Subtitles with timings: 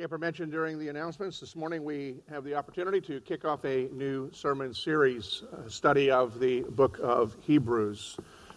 [0.00, 3.86] Camper mentioned during the announcements this morning, we have the opportunity to kick off a
[3.92, 8.16] new sermon series, study of the book of Hebrews.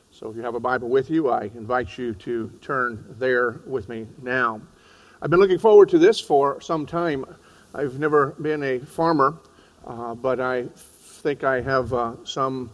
[0.10, 3.90] So if you have a Bible with you, I invite you to turn there with
[3.90, 4.62] me now.
[5.22, 7.26] I've been looking forward to this for some time.
[7.74, 9.38] I've never been a farmer,
[9.86, 12.72] uh, but I think I have uh, some,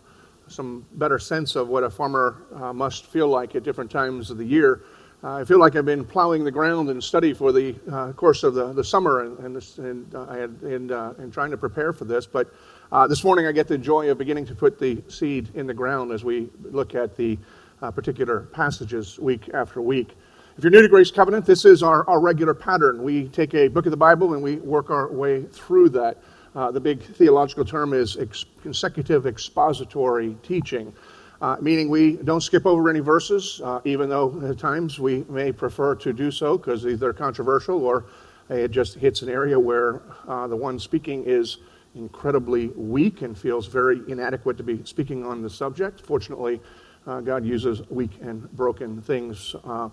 [0.47, 4.37] some better sense of what a farmer uh, must feel like at different times of
[4.37, 4.83] the year.
[5.21, 8.43] Uh, I feel like I've been plowing the ground and study for the uh, course
[8.43, 11.91] of the, the summer and, and, this, and, uh, and, uh, and, trying to prepare
[11.91, 12.25] for this.
[12.25, 12.53] But
[12.93, 15.73] uh, this morning I get the joy of beginning to put the seed in the
[15.73, 17.37] ground as we look at the
[17.81, 20.15] uh, particular passages week after week.
[20.57, 23.03] If you're new to Grace Covenant, this is our, our regular pattern.
[23.03, 26.17] We take a book of the Bible and we work our way through that.
[26.53, 30.93] the big theological term is ex- consecutive expository teaching
[31.41, 35.51] uh, meaning we don't skip over any verses, uh, even though at times we may
[35.51, 38.05] prefer to do so because they're controversial or
[38.49, 41.57] it just hits an area where uh, the one speaking is
[41.95, 46.01] incredibly weak and feels very inadequate to be speaking on the subject.
[46.01, 46.59] Fortunately,
[47.07, 49.55] uh, God uses weak and broken things.
[49.63, 49.89] Uh,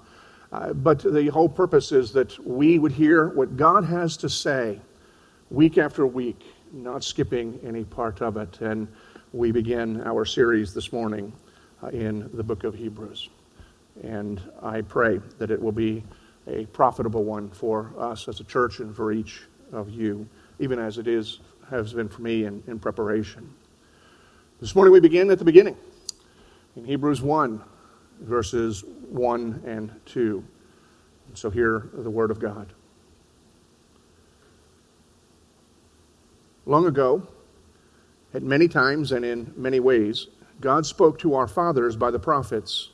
[0.53, 4.81] uh, but the whole purpose is that we would hear what God has to say
[5.51, 6.43] week after week,
[6.73, 8.61] not skipping any part of it.
[8.61, 8.89] And
[9.33, 11.33] we begin our series this morning
[11.83, 13.29] Uh, in the book of Hebrews.
[14.03, 16.03] And I pray that it will be
[16.47, 20.27] a profitable one for us as a church and for each of you,
[20.59, 23.53] even as it is has been for me in, in preparation.
[24.59, 25.77] This morning we begin at the beginning
[26.77, 27.63] in Hebrews 1,
[28.21, 30.43] verses 1 and 2.
[31.35, 32.73] So hear the word of God.
[36.65, 37.29] Long ago,
[38.33, 40.29] at many times and in many ways,
[40.61, 42.91] God spoke to our fathers by the prophets.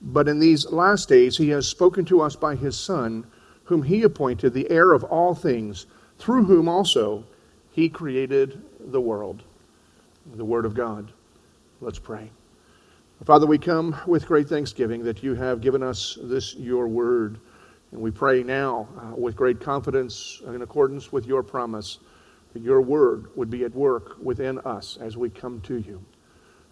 [0.00, 3.26] But in these last days, He has spoken to us by His Son,
[3.64, 5.86] whom He appointed the heir of all things,
[6.18, 7.24] through whom also
[7.70, 9.42] He created the world.
[10.34, 11.12] The Word of God.
[11.80, 12.30] Let's pray.
[13.24, 17.38] Father, we come with great thanksgiving that you have given us this, your word.
[17.92, 21.98] And we pray now uh, with great confidence in accordance with your promise
[22.52, 26.04] that your word would be at work within us as we come to you.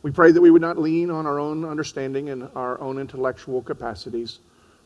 [0.04, 3.62] We pray that we would not lean on our own understanding and our own intellectual
[3.62, 4.41] capacities,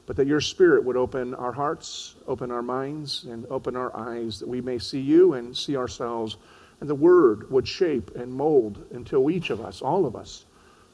[0.06, 4.38] but that your spirit would open our hearts, open our minds, and open our eyes,
[4.38, 6.36] that we may see you and see ourselves,
[6.80, 10.44] and the word would shape and mold until each of us, all of us,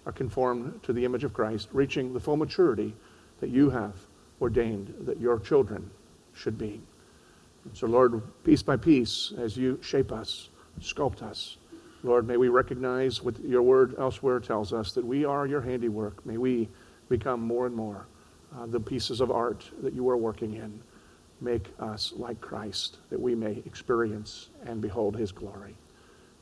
[0.06, 2.94] are conformed to the image of Christ, reaching the full maturity
[3.40, 3.94] that you have
[4.40, 5.90] ordained that your children
[6.32, 6.80] should be.
[7.74, 10.48] So, Lord, piece by piece, as you shape us,
[10.80, 11.58] sculpt us,
[12.04, 16.24] Lord, may we recognize what your word elsewhere tells us that we are your handiwork.
[16.26, 16.68] May we
[17.08, 18.06] become more and more
[18.54, 20.82] uh, the pieces of art that you are working in.
[21.40, 25.74] Make us like Christ, that we may experience and behold his glory.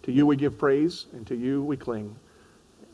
[0.02, 2.16] To you we give praise, and to you we cling,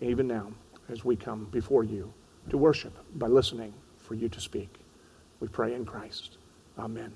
[0.03, 0.53] even now,
[0.91, 2.12] as we come before you
[2.50, 4.75] to worship by listening for you to speak.
[5.41, 6.37] We pray in Christ.
[6.79, 7.12] Amen.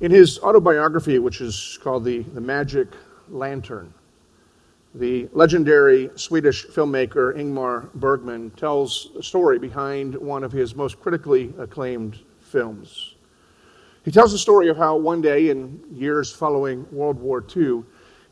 [0.00, 2.88] In his autobiography, which is called The, the Magic
[3.28, 3.92] Lantern,
[4.94, 11.52] the legendary Swedish filmmaker Ingmar Bergman tells a story behind one of his most critically
[11.58, 13.14] acclaimed films.
[14.02, 17.84] He tells the story of how one day in years following World War II,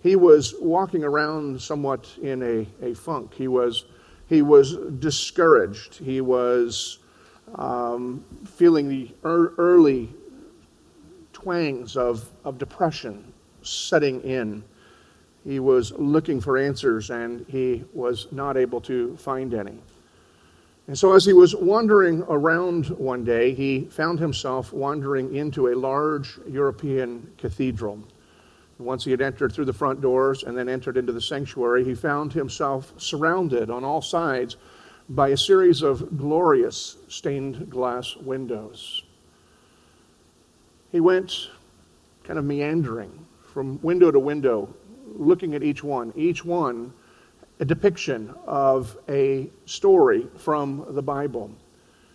[0.02, 3.34] he was walking around somewhat in a, a funk.
[3.34, 3.84] He was,
[4.26, 5.96] he was discouraged.
[5.96, 7.00] He was
[7.56, 8.24] um,
[8.56, 10.08] feeling the early
[11.48, 13.32] twangs of, of depression
[13.62, 14.62] setting in.
[15.44, 19.78] He was looking for answers and he was not able to find any.
[20.88, 25.74] And so, as he was wandering around one day, he found himself wandering into a
[25.74, 27.98] large European cathedral.
[28.78, 31.94] Once he had entered through the front doors and then entered into the sanctuary, he
[31.94, 34.58] found himself surrounded on all sides
[35.08, 39.02] by a series of glorious stained glass windows.
[40.90, 41.50] He went
[42.24, 44.74] kind of meandering from window to window,
[45.16, 46.92] looking at each one, each one
[47.60, 51.50] a depiction of a story from the Bible.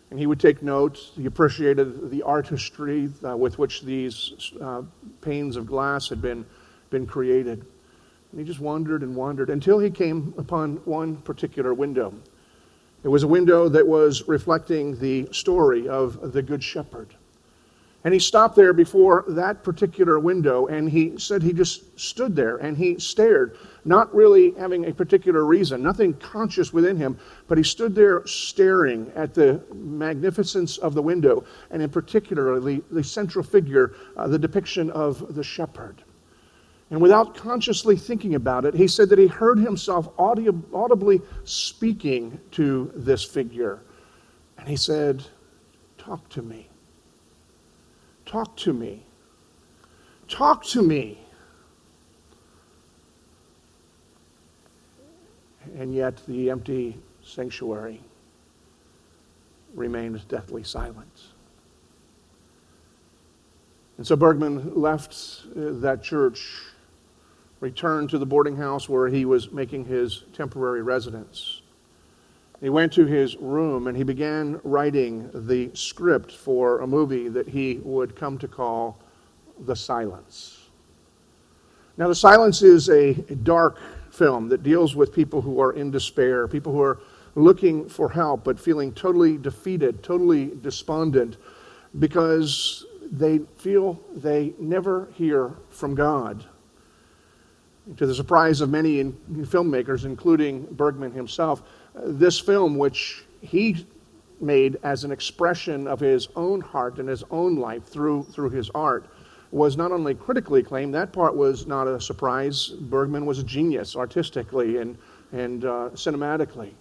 [0.09, 1.11] And he would take notes.
[1.15, 4.83] He appreciated the artistry uh, with which these uh,
[5.21, 6.45] panes of glass had been,
[6.91, 7.65] been created.
[8.31, 12.13] And he just wandered and wandered until he came upon one particular window.
[13.03, 17.15] It was a window that was reflecting the story of the Good Shepherd.
[18.03, 22.57] And he stopped there before that particular window and he said he just stood there
[22.57, 27.17] and he stared, not really having a particular reason, nothing conscious within him,
[27.47, 32.83] but he stood there staring at the magnificence of the window and in particular the,
[32.91, 36.03] the central figure, uh, the depiction of the shepherd.
[36.89, 42.91] And without consciously thinking about it, he said that he heard himself audibly speaking to
[42.95, 43.81] this figure.
[44.57, 45.23] And he said,
[45.97, 46.69] Talk to me.
[48.25, 49.03] Talk to me.
[50.27, 51.19] Talk to me.
[55.77, 58.01] And yet the empty sanctuary
[59.73, 61.21] remained deathly silent.
[63.97, 65.13] And so Bergman left
[65.55, 66.61] uh, that church,
[67.59, 71.62] returned to the boarding house where he was making his temporary residence.
[72.63, 77.45] He went to his room and he began writing the script for a movie that
[77.45, 79.01] he would come to call
[79.65, 80.69] The Silence.
[81.97, 83.81] Now, The Silence is a dark
[84.11, 87.01] film that deals with people who are in despair, people who are
[87.35, 91.35] looking for help but feeling totally defeated, totally despondent
[91.99, 96.45] because they feel they never hear from God.
[97.97, 101.61] To the surprise of many filmmakers, including Bergman himself,
[101.95, 103.85] this film, which he
[104.39, 108.69] made as an expression of his own heart and his own life through, through his
[108.71, 109.05] art,
[109.51, 112.69] was not only critically acclaimed, that part was not a surprise.
[112.69, 114.97] Bergman was a genius artistically and,
[115.31, 116.71] and uh, cinematically,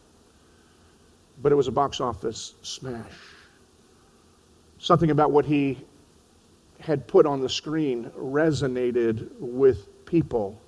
[1.42, 3.12] but it was a box office smash.
[4.78, 5.78] Something about what he
[6.80, 10.60] had put on the screen resonated with people.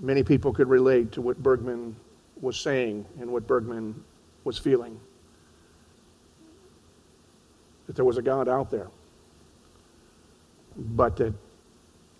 [0.00, 1.94] Many people could relate to what Bergman
[2.40, 4.02] was saying and what Bergman
[4.44, 4.98] was feeling.
[7.86, 8.88] That there was a God out there,
[10.76, 11.32] but that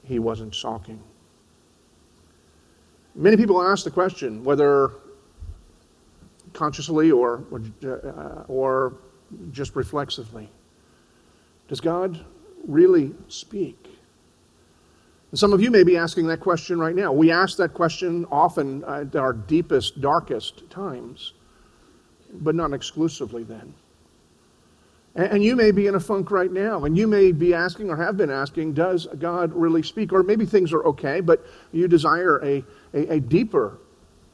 [0.05, 1.00] he wasn't talking.
[3.15, 4.93] Many people ask the question whether
[6.53, 8.94] consciously or, or, uh, or
[9.53, 10.50] just reflexively
[11.69, 12.25] does God
[12.67, 13.88] really speak?
[15.34, 17.12] Some of you may be asking that question right now.
[17.12, 21.34] We ask that question often at our deepest, darkest times,
[22.32, 23.75] but not exclusively then.
[25.14, 27.96] And you may be in a funk right now, and you may be asking or
[27.96, 30.12] have been asking, does God really speak?
[30.12, 32.64] Or maybe things are okay, but you desire a,
[32.94, 33.78] a, a deeper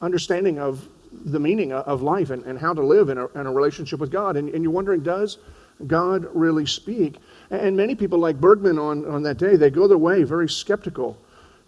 [0.01, 3.51] understanding of the meaning of life and, and how to live in a, in a
[3.51, 4.37] relationship with God.
[4.37, 5.39] And, and you're wondering, does
[5.87, 7.17] God really speak?
[7.51, 11.17] And many people, like Bergman on, on that day, they go their way very skeptical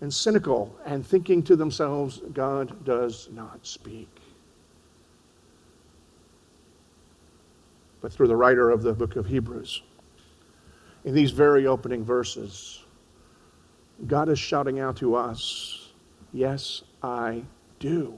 [0.01, 4.09] and cynical and thinking to themselves, God does not speak.
[8.01, 9.81] But through the writer of the book of Hebrews,
[11.03, 12.83] in these very opening verses,
[14.05, 15.91] God is shouting out to us,
[16.33, 17.43] Yes, I
[17.79, 18.17] do.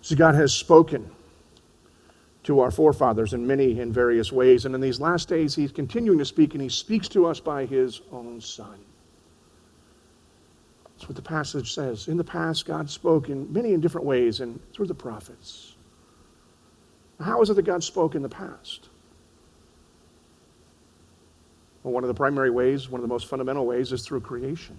[0.00, 1.10] So God has spoken
[2.46, 4.66] to our forefathers in many and various ways.
[4.66, 7.66] And in these last days, he's continuing to speak, and he speaks to us by
[7.66, 8.78] his own Son.
[10.84, 12.06] That's what the passage says.
[12.06, 15.74] In the past, God spoke in many and different ways and through the prophets.
[17.20, 18.90] How is it that God spoke in the past?
[21.82, 24.76] Well, one of the primary ways, one of the most fundamental ways, is through creation.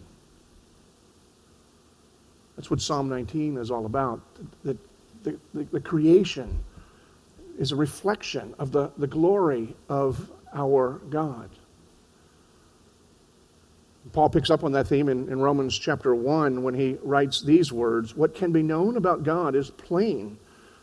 [2.56, 4.22] That's what Psalm 19 is all about.
[4.64, 4.78] The,
[5.24, 6.64] the, the, the creation
[7.58, 11.50] is a reflection of the, the glory of our God.
[14.14, 17.72] Paul picks up on that theme in, in Romans chapter 1 when he writes these
[17.72, 20.38] words What can be known about God is plain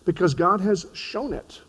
[0.05, 1.63] because God has shown it.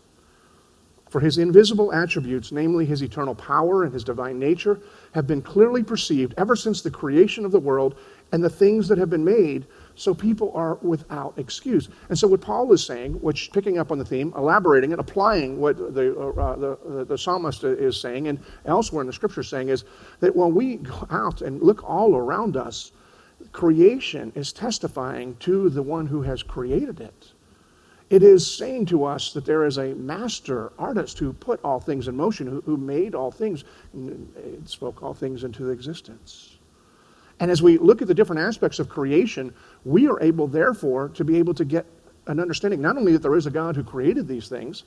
[1.08, 4.80] For his invisible attributes, namely his eternal power and his divine nature,
[5.14, 7.96] have been clearly perceived ever since the creation of the world
[8.32, 11.88] and the things that have been made so people are without excuse.
[12.08, 15.58] And so, what Paul is saying, which picking up on the theme, elaborating it, applying
[15.58, 19.42] what the, uh, uh the, uh, the psalmist is saying, and elsewhere in the scripture
[19.42, 19.84] saying, is
[20.20, 22.92] that when we go out and look all around us,
[23.52, 27.32] creation is testifying to the one who has created it.
[28.08, 32.06] It is saying to us that there is a master artist who put all things
[32.06, 36.55] in motion, who, who made all things, and uh, spoke all things into existence.
[37.38, 41.24] And as we look at the different aspects of creation, we are able, therefore, to
[41.24, 41.86] be able to get
[42.26, 44.84] an understanding not only that there is a God who created these things,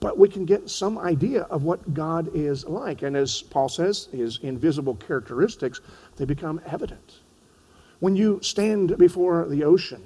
[0.00, 3.02] but we can get some idea of what God is like.
[3.02, 5.80] And as Paul says, his invisible characteristics,
[6.16, 7.20] they become evident.
[8.00, 10.04] When you stand before the ocean,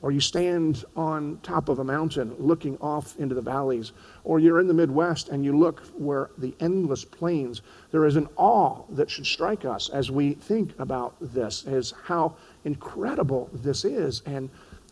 [0.00, 4.60] or you stand on top of a mountain looking off into the valleys, or you're
[4.60, 9.10] in the Midwest and you look where the endless plains, there is an awe that
[9.10, 14.48] should strike us as we think about this, as how incredible this is and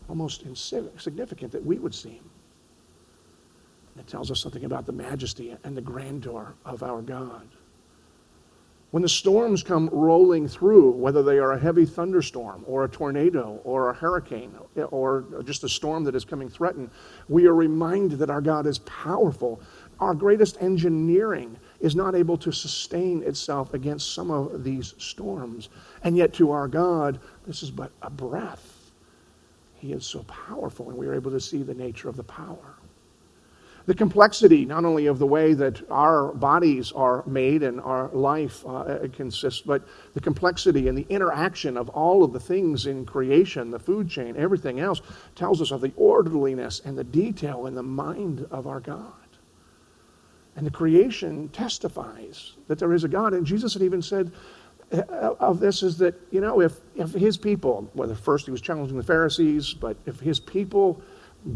[0.09, 2.29] almost insignificant that we would seem.
[3.97, 7.47] It tells us something about the majesty and the grandeur of our God.
[8.91, 13.59] When the storms come rolling through, whether they are a heavy thunderstorm or a tornado
[13.65, 14.55] or a hurricane
[14.91, 16.89] or just a storm that is coming threatened,
[17.27, 19.59] we are reminded that our God is powerful.
[19.99, 25.67] Our greatest engineering is not able to sustain itself against some of these storms.
[26.05, 28.91] And yet, to our God, this is but a breath.
[29.75, 32.76] He is so powerful, and we are able to see the nature of the power
[33.87, 38.65] the complexity not only of the way that our bodies are made and our life
[38.67, 39.81] uh, consists, but
[40.13, 44.35] the complexity and the interaction of all of the things in creation, the food chain,
[44.37, 45.01] everything else,
[45.35, 49.13] tells us of the orderliness and the detail in the mind of our God.
[50.57, 53.33] And the creation testifies that there is a God.
[53.33, 54.33] And Jesus had even said,
[54.91, 58.59] uh, of this is that, you know, if, if his people, whether first he was
[58.59, 61.01] challenging the Pharisees, but if his people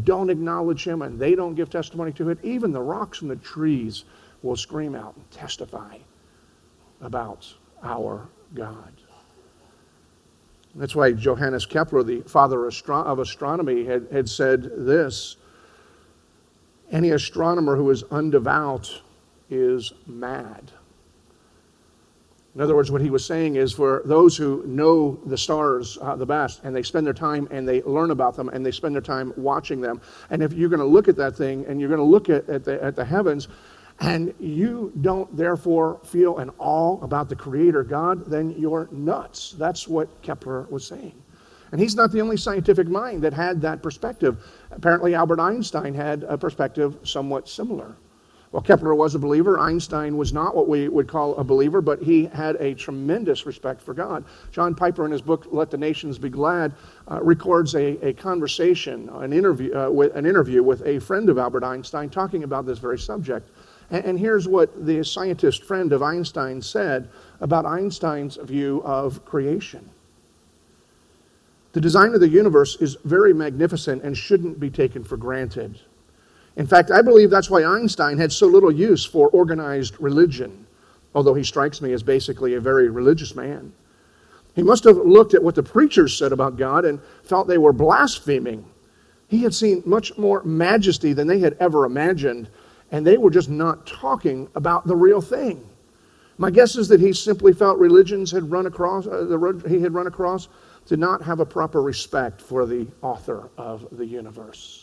[0.04, 3.36] don't acknowledge him and they don't give testimony to it, even the rocks and the
[3.36, 4.04] trees
[4.42, 5.98] will scream out and testify
[7.00, 8.92] about our God.
[10.74, 15.36] That's why Johannes Kepler, the father of astronomy, had, had said this
[16.90, 19.00] Any astronomer who is undevout
[19.50, 20.72] is mad.
[22.54, 26.16] In other words, what he was saying is for those who know the stars uh,
[26.16, 28.94] the best and they spend their time and they learn about them and they spend
[28.94, 30.02] their time watching them.
[30.28, 32.46] And if you're going to look at that thing and you're going to look at,
[32.50, 33.48] at, the, at the heavens
[34.00, 39.52] and you don't therefore feel an awe about the Creator God, then you're nuts.
[39.52, 41.14] That's what Kepler was saying.
[41.70, 44.44] And he's not the only scientific mind that had that perspective.
[44.70, 47.96] Apparently, Albert Einstein had a perspective somewhat similar.
[48.52, 49.58] Well, Kepler was a believer.
[49.58, 53.80] Einstein was not what we would call a believer, but he had a tremendous respect
[53.80, 54.24] for God.
[54.50, 56.74] John Piper, in his book "Let the Nations Be Glad,"
[57.10, 61.38] uh, records a, a conversation, an interview, uh, with, an interview with a friend of
[61.38, 63.48] Albert Einstein, talking about this very subject.
[63.90, 67.08] And, and here's what the scientist friend of Einstein said
[67.40, 69.88] about Einstein's view of creation.
[71.72, 75.80] The design of the universe is very magnificent and shouldn't be taken for granted.
[76.56, 80.66] In fact, I believe that's why Einstein had so little use for organized religion,
[81.14, 83.72] although he strikes me as basically a very religious man.
[84.54, 87.72] He must have looked at what the preachers said about God and felt they were
[87.72, 88.64] blaspheming.
[89.28, 92.50] He had seen much more majesty than they had ever imagined,
[92.90, 95.66] and they were just not talking about the real thing.
[96.36, 99.80] My guess is that he simply felt religions had run across, uh, the road he
[99.80, 100.48] had run across
[100.86, 104.81] did not have a proper respect for the author of the universe.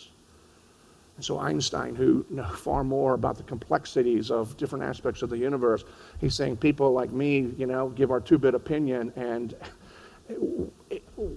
[1.20, 5.38] And so Einstein, who knew far more about the complexities of different aspects of the
[5.38, 5.84] universe,
[6.22, 9.54] he's saying people like me, you know, give our two-bit opinion, and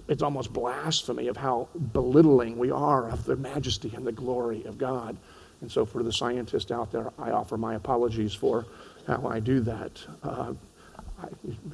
[0.07, 4.77] it's almost blasphemy of how belittling we are of the majesty and the glory of
[4.77, 5.17] God.
[5.59, 8.65] And so, for the scientist out there, I offer my apologies for
[9.05, 10.01] how I do that.
[10.23, 10.53] Uh,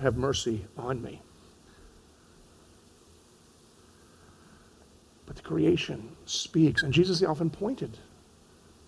[0.01, 1.22] have mercy on me.
[5.39, 7.98] The creation speaks, and Jesus often pointed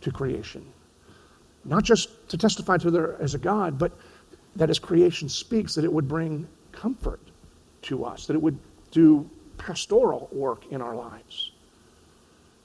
[0.01, 0.65] to creation.
[1.63, 3.93] Not just to testify to there as a God, but
[4.57, 7.21] that as creation speaks, that it would bring comfort
[7.83, 8.57] to us, that it would
[8.91, 11.51] do pastoral work in our lives.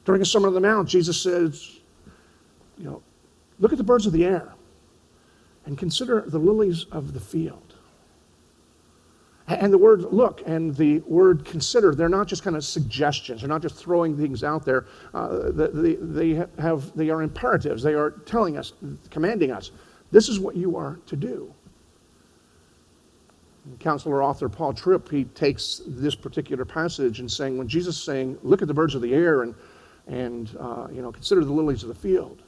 [0.05, 1.78] During a Sermon on the Mount, Jesus says,
[2.78, 3.02] you know,
[3.61, 4.52] look at the birds of the air
[5.64, 7.66] and consider the lilies of the field.
[9.49, 13.43] And the word look and the word consider, they're not just kind of suggestions.
[13.43, 14.87] They're not just throwing things out there.
[15.15, 17.83] Uh, they, they, have, they are imperatives.
[17.83, 18.73] They are telling us,
[19.11, 19.71] commanding us,
[20.11, 21.53] this is what you are to do.
[23.79, 28.38] Counselor author Paul Tripp, he takes this particular passage and saying, when Jesus is saying,
[28.43, 29.55] look at the birds of the air and,
[30.09, 32.43] and uh, you know, consider the lilies of the field.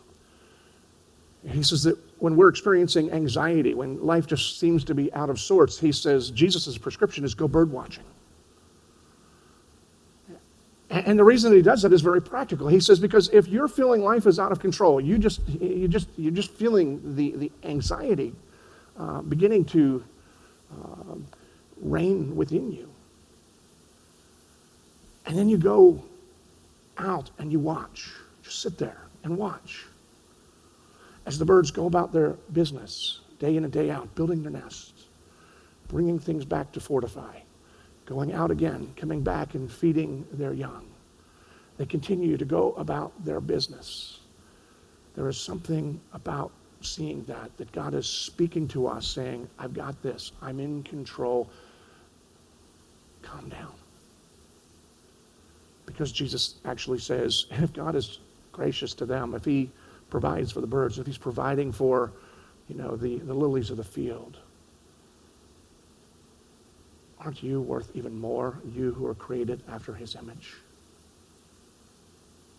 [1.46, 5.38] He says that when we're experiencing anxiety, when life just seems to be out of
[5.38, 8.04] sorts, he says Jesus' prescription is go bird watching.
[10.90, 12.66] And the reason that he does that is very practical.
[12.66, 16.08] He says, because if you're feeling life is out of control, you just, you just,
[16.16, 18.34] you're just feeling the, the anxiety
[18.98, 20.02] uh, beginning to
[20.72, 21.14] uh,
[21.82, 22.90] reign within you.
[25.26, 26.02] And then you go
[26.96, 28.10] out and you watch.
[28.42, 29.84] Just sit there and watch
[31.28, 35.04] as the birds go about their business day in and day out, building their nests,
[35.86, 37.36] bringing things back to fortify,
[38.06, 40.86] going out again, coming back and feeding their young.
[41.76, 44.20] they continue to go about their business.
[45.16, 50.02] There is something about seeing that, that God is speaking to us, saying, I've got
[50.02, 51.50] this, I'm in control.
[53.20, 53.74] Calm down.
[55.84, 58.18] Because Jesus actually says, if God is
[58.50, 59.70] gracious to them, if He
[60.10, 62.12] provides for the birds, if He's providing for,
[62.68, 64.38] you know, the, the lilies of the field,
[67.20, 70.54] aren't you worth even more, you who are created after His image?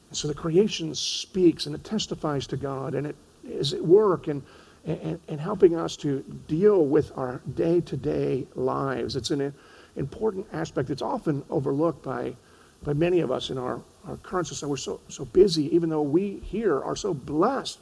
[0.09, 3.15] And so the creation speaks and it testifies to God and it
[3.47, 4.41] is at work and,
[4.85, 9.15] and, and helping us to deal with our day to day lives.
[9.15, 9.51] It's an uh,
[9.95, 10.87] important aspect.
[10.87, 12.35] that's often overlooked by,
[12.83, 14.69] by many of us in our, our current society.
[14.69, 17.79] We're so, so busy, even though we here are so blessed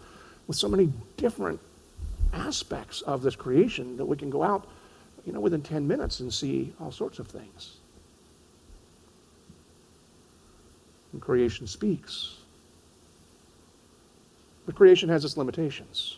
[0.48, 1.60] with so many different
[2.34, 4.68] aspects of this creation that we can go out
[5.26, 7.78] you know, within 10 minutes and see all sorts of things.
[11.12, 12.38] And creation speaks.
[14.66, 16.17] But creation has its limitations.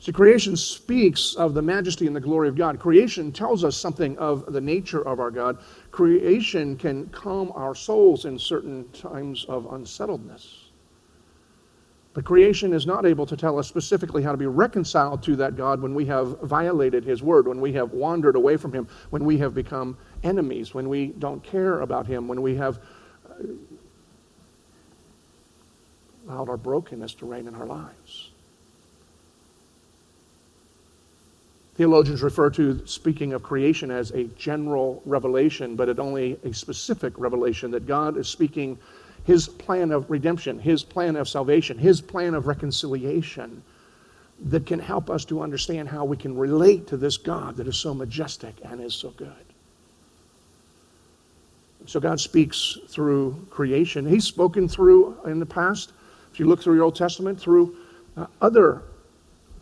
[0.00, 2.78] See, creation speaks of the majesty and the glory of God.
[2.78, 5.58] Creation tells us something of the nature of our God.
[5.90, 10.66] Creation can calm our souls in certain times of unsettledness.
[12.14, 15.56] But creation is not able to tell us specifically how to be reconciled to that
[15.56, 19.24] God when we have violated His word, when we have wandered away from Him, when
[19.24, 22.78] we have become enemies, when we don't care about Him, when we have
[23.28, 23.44] uh,
[26.28, 28.30] allowed our brokenness to reign in our lives.
[31.78, 37.16] Theologians refer to speaking of creation as a general revelation, but it only a specific
[37.16, 38.76] revelation that God is speaking
[39.22, 43.62] his plan of redemption, his plan of salvation, his plan of reconciliation
[44.46, 47.76] that can help us to understand how we can relate to this God that is
[47.76, 49.28] so majestic and is so good.
[51.86, 54.04] So God speaks through creation.
[54.04, 55.92] He's spoken through in the past
[56.32, 57.76] if you look through your Old Testament, through
[58.16, 58.82] uh, other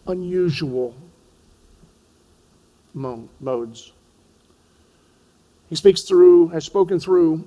[0.07, 0.95] unusual
[2.97, 3.93] mo- modes.
[5.69, 7.47] He speaks through, has spoken through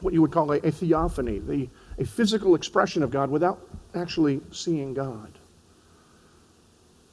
[0.00, 1.68] what you would call a, a theophany, the,
[1.98, 3.60] a physical expression of God without
[3.94, 5.38] actually seeing God.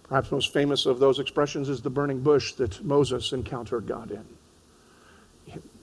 [0.03, 4.25] Perhaps most famous of those expressions is the burning bush that Moses encountered God in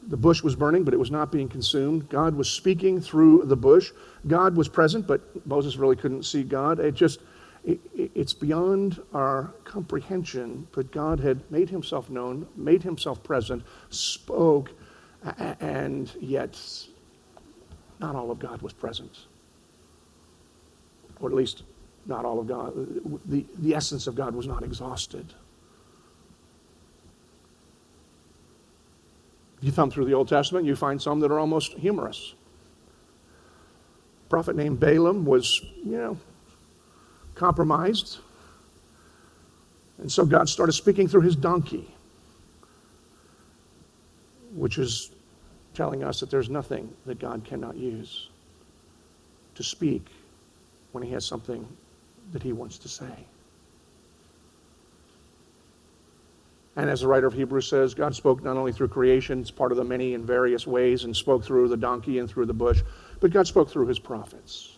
[0.08, 2.08] the bush was burning, but it was not being consumed.
[2.08, 3.92] God was speaking through the bush.
[4.26, 6.80] God was present, but Moses really couldn't see God.
[6.80, 7.20] It just,
[7.68, 14.72] it, it's beyond our comprehension, but God had made himself known, made himself present, spoke,
[15.60, 16.58] and yet
[18.00, 19.26] not all of God was present.
[21.20, 21.64] Or at least
[22.06, 22.72] not all of God.
[23.26, 25.34] The, the essence of God was not exhausted.
[29.58, 32.34] If you thumb through the Old Testament, you find some that are almost humorous.
[34.26, 36.18] A prophet named Balaam was, you know,
[37.38, 38.18] compromised.
[39.98, 41.88] And so God started speaking through his donkey,
[44.52, 45.10] which is
[45.74, 48.28] telling us that there's nothing that God cannot use
[49.54, 50.06] to speak
[50.92, 51.66] when he has something
[52.32, 53.26] that he wants to say.
[56.76, 59.72] And as the writer of Hebrews says, God spoke not only through creation, it's part
[59.72, 62.82] of the many and various ways, and spoke through the donkey and through the bush,
[63.18, 64.77] but God spoke through his prophets.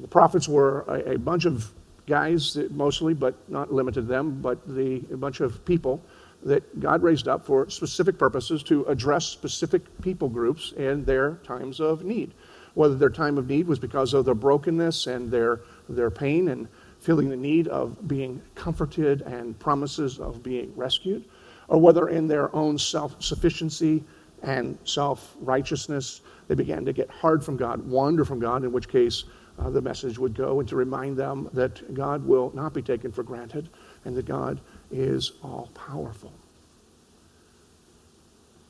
[0.00, 1.70] The prophets were a, a bunch of
[2.06, 6.02] guys, mostly, but not limited to them, but the, a bunch of people
[6.42, 11.80] that God raised up for specific purposes to address specific people groups in their times
[11.80, 12.32] of need.
[12.74, 16.68] Whether their time of need was because of their brokenness and their, their pain and
[16.98, 21.24] feeling the need of being comforted and promises of being rescued,
[21.68, 24.04] or whether in their own self sufficiency
[24.42, 28.88] and self righteousness they began to get hard from God, wander from God, in which
[28.88, 29.24] case
[29.60, 33.12] uh, the message would go and to remind them that God will not be taken
[33.12, 33.68] for granted
[34.04, 36.32] and that God is all powerful.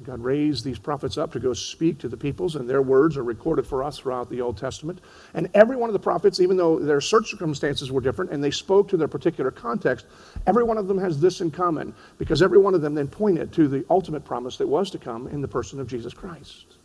[0.02, 3.22] God raised these prophets up to go speak to the peoples, and their words are
[3.22, 5.00] recorded for us throughout the Old Testament.
[5.34, 8.88] And every one of the prophets, even though their circumstances were different and they spoke
[8.88, 10.06] to their particular context,
[10.46, 13.52] every one of them has this in common because every one of them then pointed
[13.52, 16.76] to the ultimate promise that was to come in the person of Jesus Christ.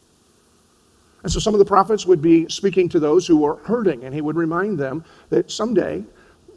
[1.25, 4.13] And so some of the prophets would be speaking to those who were hurting, and
[4.13, 6.03] he would remind them that someday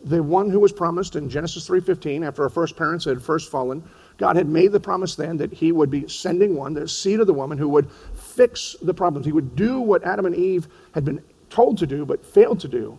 [0.05, 3.83] the one who was promised in Genesis 3:15 after our first parents had first fallen
[4.19, 7.27] God had made the promise then that he would be sending one, the seed of
[7.27, 9.25] the woman, who would fix the problems.
[9.25, 12.69] He would do what Adam and Eve had been told to do but failed to
[12.69, 12.99] do,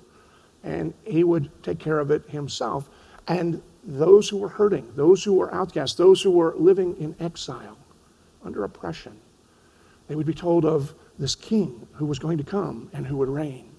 [0.63, 2.89] and he would take care of it himself.
[3.27, 7.77] And those who were hurting, those who were outcast, those who were living in exile
[8.43, 9.13] under oppression,
[10.07, 13.29] They would be told of this king who was going to come and who would
[13.29, 13.69] reign,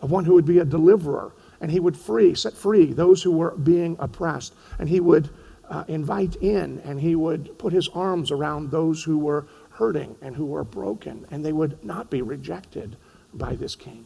[0.00, 3.32] of one who would be a deliverer, and he would free, set free those who
[3.32, 5.30] were being oppressed, and he would
[5.70, 10.36] uh, invite in, and he would put his arms around those who were hurting and
[10.36, 12.96] who were broken, and they would not be rejected
[13.32, 14.04] by this king.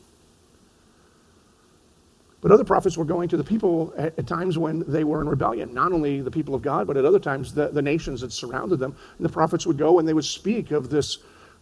[2.40, 5.28] But other prophets were going to the people at, at, times when they were in
[5.28, 8.32] rebellion, not only the people of God, but at other times the, the nations that
[8.32, 8.94] surrounded them.
[9.16, 11.18] And the prophets would go and they would speak of this,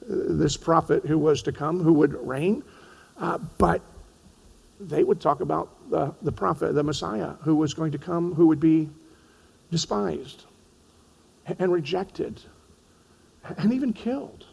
[0.09, 2.63] this prophet who was to come, who would reign.
[3.19, 3.83] Uh, but
[4.79, 8.47] they would talk about the, the prophet, the Messiah, who was going to come, who
[8.47, 8.89] would be
[9.71, 10.45] despised
[11.59, 12.41] and rejected
[13.59, 14.47] and even killed.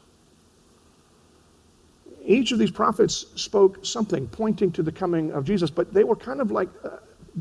[2.26, 6.16] Each of these prophets spoke something pointing to the coming of Jesus, but they were
[6.16, 6.98] kind of like uh,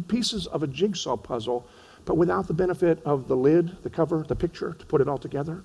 [0.08, 1.66] pieces of a jigsaw puzzle,
[2.04, 5.18] but without the benefit of the lid, the cover, the picture to put it all
[5.18, 5.62] together.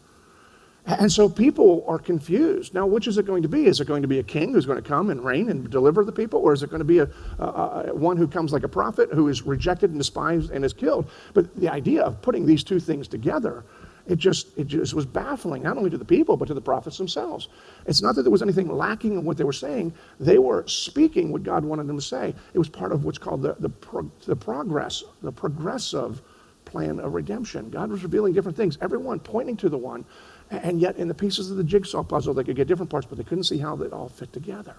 [0.87, 2.73] And so people are confused.
[2.73, 3.65] Now, which is it going to be?
[3.65, 6.05] Is it going to be a king who's going to come and reign and deliver
[6.05, 6.39] the people?
[6.39, 7.43] Or is it going to be a, a,
[7.89, 11.09] a, one who comes like a prophet who is rejected and despised and is killed?
[11.33, 13.65] But the idea of putting these two things together,
[14.07, 16.97] it just, it just was baffling, not only to the people, but to the prophets
[16.97, 17.49] themselves.
[17.85, 19.93] It's not that there was anything lacking in what they were saying.
[20.21, 22.33] They were speaking what God wanted them to say.
[22.53, 26.21] It was part of what's called the, the, pro, the progress, the progressive
[26.63, 27.69] plan of redemption.
[27.69, 30.05] God was revealing different things, everyone pointing to the one
[30.49, 33.17] and yet, in the pieces of the jigsaw puzzle, they could get different parts, but
[33.17, 34.75] they couldn't see how they all fit together.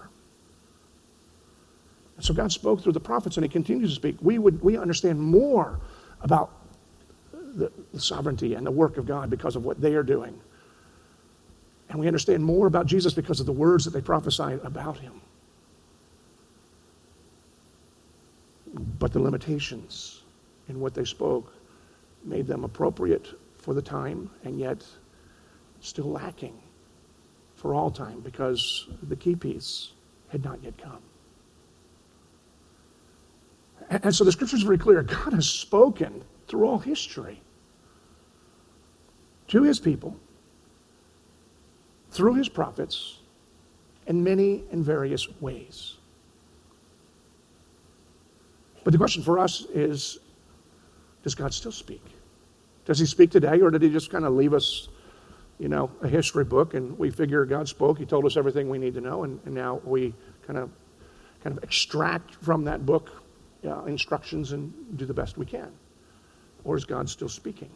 [2.17, 4.17] And so God spoke through the prophets, and He continues to speak.
[4.21, 5.79] We, would, we understand more
[6.21, 6.51] about
[7.31, 10.39] the, the sovereignty and the work of God because of what they are doing.
[11.89, 15.21] And we understand more about Jesus because of the words that they prophesied about Him.
[18.99, 20.23] But the limitations
[20.67, 21.53] in what they spoke
[22.23, 23.27] made them appropriate
[23.57, 24.83] for the time, and yet
[25.81, 26.57] still lacking
[27.55, 29.91] for all time because the key piece
[30.29, 30.99] had not yet come.
[33.89, 35.01] And so the scripture is very clear.
[35.01, 37.41] God has spoken through all history
[39.47, 40.15] to his people,
[42.11, 43.19] through his prophets,
[44.05, 45.97] in many and various ways.
[48.83, 50.19] But the question for us is
[51.23, 52.03] does God still speak?
[52.85, 54.87] Does he speak today, or did he just kind of leave us
[55.59, 57.99] you know, a history book, and we figure God spoke.
[57.99, 60.13] He told us everything we need to know, and, and now we
[60.47, 60.69] kind of
[61.43, 63.23] kind of extract from that book
[63.65, 65.71] uh, instructions and do the best we can.
[66.63, 67.69] Or is God still speaking?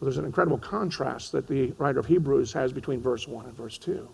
[0.00, 3.54] Well, there's an incredible contrast that the writer of Hebrews has between verse 1 and
[3.54, 4.08] verse 2.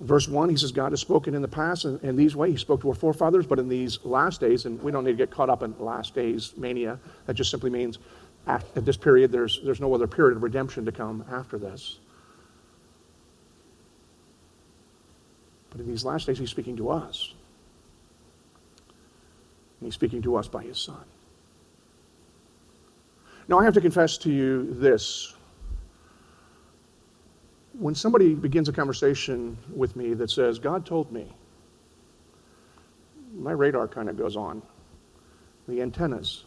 [0.00, 2.52] verse 1, he says, God has spoken in the past in, in these ways.
[2.52, 5.16] He spoke to our forefathers, but in these last days, and we don't need to
[5.16, 7.00] get caught up in last days mania.
[7.26, 7.98] That just simply means
[8.46, 11.98] at, this period, there's, there's no other period of redemption to come after this.
[15.70, 17.34] But in these last days, he's speaking to us.
[19.80, 21.04] And he's speaking to us by his son.
[23.48, 25.34] Now, I have to confess to you this.
[27.78, 31.30] When somebody begins a conversation with me that says, God told me,
[33.34, 34.62] my radar kind of goes on.
[35.68, 36.44] The antennas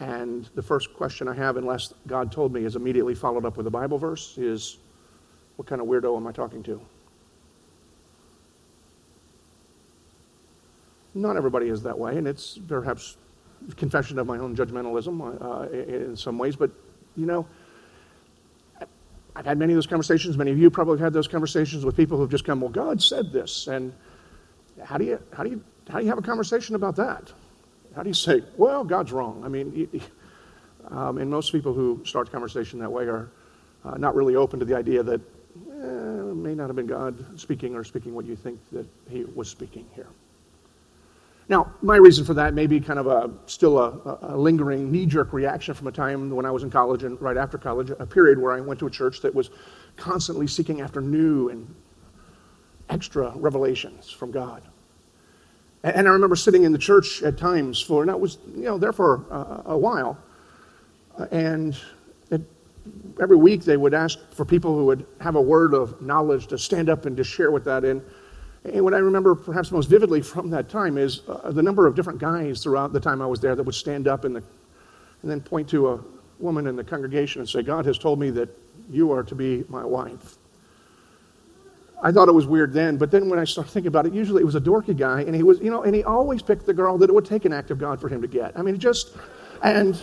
[0.00, 3.66] and the first question I have, unless God told me, is immediately followed up with
[3.66, 4.78] a Bible verse is
[5.56, 6.80] what kind of weirdo am I talking to?
[11.14, 13.16] Not everybody is that way, and it's perhaps
[13.76, 16.70] confession of my own judgmentalism uh, in some ways, but
[17.16, 17.46] you know,
[19.36, 20.36] I've had many of those conversations.
[20.36, 23.02] Many of you probably have had those conversations with people who've just come, well, God
[23.02, 23.66] said this.
[23.66, 23.92] And
[24.82, 27.32] how do you, how do you, how do you have a conversation about that?
[27.94, 29.42] How do you say, well, God's wrong?
[29.44, 29.88] I mean,
[30.88, 33.30] um, and most people who start a conversation that way are
[33.84, 37.38] uh, not really open to the idea that eh, it may not have been God
[37.38, 40.08] speaking or speaking what you think that he was speaking here.
[41.48, 45.32] Now, my reason for that may be kind of a still a, a lingering knee-jerk
[45.32, 48.38] reaction from a time when I was in college and right after college, a period
[48.38, 49.50] where I went to a church that was
[49.96, 51.72] constantly seeking after new and
[52.88, 54.62] extra revelations from God.
[55.84, 58.78] And I remember sitting in the church at times for, and I was, you know,
[58.78, 60.16] there for a, a while.
[61.30, 61.78] And
[62.30, 62.40] it,
[63.20, 66.58] every week they would ask for people who would have a word of knowledge to
[66.58, 67.84] stand up and to share with that.
[67.84, 68.00] And,
[68.64, 71.94] and what I remember perhaps most vividly from that time is uh, the number of
[71.94, 75.42] different guys throughout the time I was there that would stand up the, and then
[75.42, 76.00] point to a
[76.38, 78.48] woman in the congregation and say, God has told me that
[78.90, 80.38] you are to be my wife.
[82.04, 84.42] I thought it was weird then, but then when I started thinking about it, usually
[84.42, 86.74] it was a dorky guy, and he was, you know, and he always picked the
[86.74, 88.52] girl that it would take an act of God for him to get.
[88.58, 89.16] I mean, just,
[89.62, 90.00] and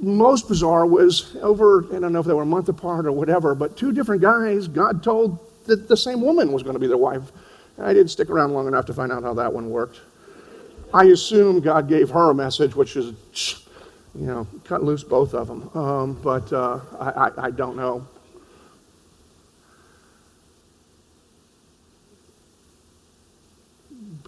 [0.00, 3.54] most bizarre was over, I don't know if they were a month apart or whatever,
[3.54, 6.96] but two different guys, God told that the same woman was going to be their
[6.96, 7.30] wife.
[7.78, 10.00] I didn't stick around long enough to find out how that one worked.
[10.92, 13.14] I assume God gave her a message, which is,
[14.16, 15.70] you know, cut loose both of them.
[15.74, 18.04] Um, but uh, I, I, I don't know.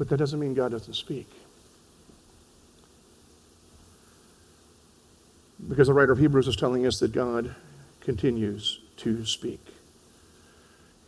[0.00, 1.28] But that doesn't mean God doesn't speak.
[5.68, 7.54] Because the writer of Hebrews is telling us that God
[8.00, 9.60] continues to speak.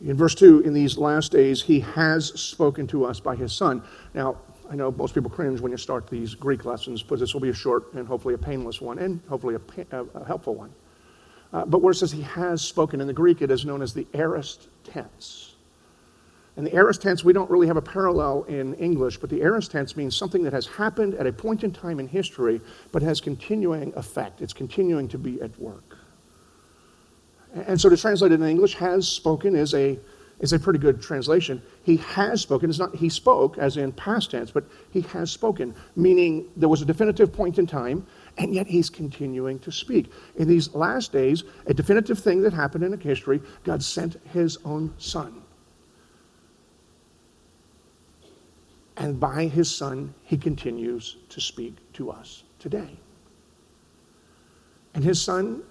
[0.05, 3.83] In verse 2, in these last days, he has spoken to us by his Son.
[4.13, 4.37] Now,
[4.71, 7.49] I know most people cringe when you start these Greek lessons, but this will be
[7.49, 10.71] a short and hopefully a painless one, and hopefully a, a, helpful one.
[11.51, 13.95] Uh, but where it says he has spoken in the Greek, it is known as
[13.95, 15.52] the aorist tense.
[16.57, 19.71] And the aorist tense, we don't really have a parallel in English, but the aorist
[19.71, 22.61] tense means something that has happened at a point in time in history,
[22.91, 24.43] but has continuing effect.
[24.43, 25.97] It's continuing to be at work.
[27.55, 29.99] And so to translate it in English, has spoken is a,
[30.41, 31.63] is a pretty good translation.
[31.85, 32.69] He has spoken.
[32.69, 36.83] It's not he spoke, as in past tense, but he has spoken, meaning there was
[36.83, 40.13] a definitive point in time, and yet he's continuing to speak.
[40.37, 44.93] In these last days, a definitive thing that happened in history, God sent his own
[44.99, 45.42] son
[49.03, 52.97] And by his Son, he continues to speak to us today.
[54.95, 55.65] And his Son,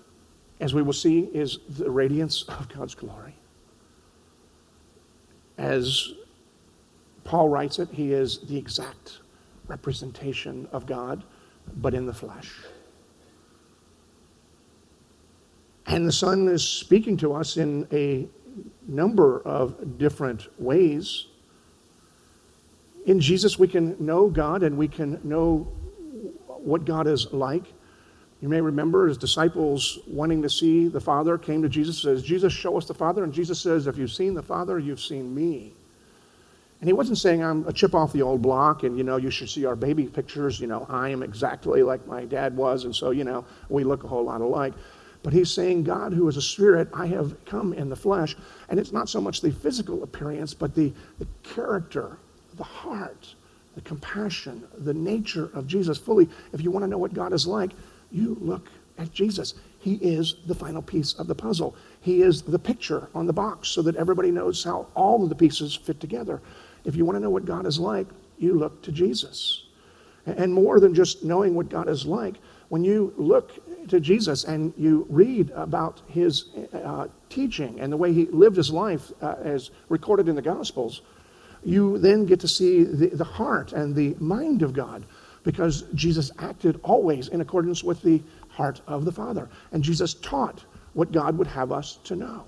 [0.59, 3.33] as we will see, is the radiance of God's glory.
[5.57, 6.09] As
[7.23, 9.19] Paul writes it, he is the exact
[9.65, 11.23] representation of God,
[11.77, 12.53] but in the flesh.
[15.85, 18.27] And the Son is speaking to us in a
[18.89, 21.27] number of different ways
[23.05, 25.67] in Jesus, we can know God and we can know
[26.47, 27.63] what God is like.
[28.41, 32.27] You may remember his disciples wanting to see the Father came to Jesus and says,
[32.27, 33.23] Jesus, show us the Father.
[33.23, 35.73] And Jesus says, If you've seen the Father, you've seen me.
[36.79, 39.29] And he wasn't saying I'm a chip off the old block and, you know, you
[39.29, 40.59] should see our baby pictures.
[40.59, 42.85] You know, I am exactly like my dad was.
[42.85, 44.73] And so, you know, we look a whole lot alike.
[45.21, 48.35] But he's saying, God, who is a spirit, I have come in the flesh.
[48.69, 52.17] And it's not so much the physical appearance, but the, the character
[52.55, 53.35] the heart,
[53.75, 56.29] the compassion, the nature of Jesus fully.
[56.53, 57.71] If you want to know what God is like,
[58.11, 59.55] you look at Jesus.
[59.79, 61.75] He is the final piece of the puzzle.
[62.01, 65.35] He is the picture on the box so that everybody knows how all of the
[65.35, 66.41] pieces fit together.
[66.85, 69.65] If you want to know what God is like, you look to Jesus.
[70.25, 72.35] And more than just knowing what God is like,
[72.69, 78.13] when you look to Jesus and you read about his uh, teaching and the way
[78.13, 81.01] he lived his life uh, as recorded in the Gospels,
[81.63, 85.05] you then get to see the, the heart and the mind of God
[85.43, 89.49] because Jesus acted always in accordance with the heart of the Father.
[89.71, 92.45] And Jesus taught what God would have us to know.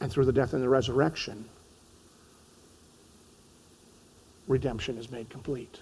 [0.00, 1.44] And through the death and the resurrection,
[4.48, 5.78] redemption is made complete.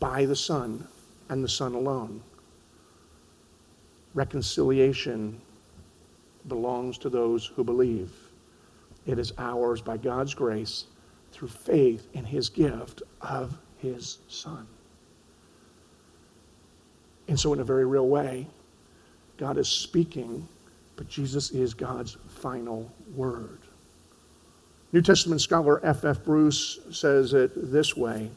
[0.00, 0.86] By the Son
[1.28, 2.22] and the Son alone.
[4.14, 5.40] Reconciliation
[6.48, 8.10] belongs to those who believe.
[9.06, 10.84] It is ours by God's grace
[11.32, 14.66] through faith in his gift of his Son.
[17.28, 18.46] And so, in a very real way,
[19.36, 20.48] God is speaking,
[20.96, 23.60] but Jesus is God's final word.
[24.92, 26.04] New Testament scholar F.
[26.04, 26.24] F.
[26.24, 28.30] Bruce says it this way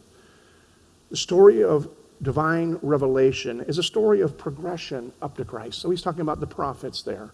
[1.10, 1.90] The story of
[2.22, 5.80] divine revelation is a story of progression up to Christ.
[5.80, 7.32] So he's talking about the prophets there